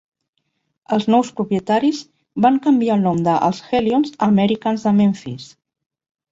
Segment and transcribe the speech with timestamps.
[0.95, 1.99] Els nous propietaris
[2.47, 5.49] van canviar el nom de els Hellions a Americans de Memphis.